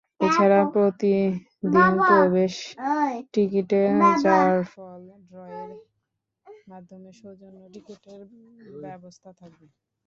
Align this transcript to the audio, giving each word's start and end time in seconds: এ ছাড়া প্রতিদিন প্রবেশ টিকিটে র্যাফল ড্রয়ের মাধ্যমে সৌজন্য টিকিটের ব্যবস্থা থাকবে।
এ 0.19 0.27
ছাড়া 0.35 0.59
প্রতিদিন 0.73 1.73
প্রবেশ 2.01 2.53
টিকিটে 3.33 3.81
র্যাফল 4.23 5.01
ড্রয়ের 5.27 5.71
মাধ্যমে 6.67 7.09
সৌজন্য 7.19 7.59
টিকিটের 7.73 8.21
ব্যবস্থা 8.83 9.29
থাকবে। 9.39 9.65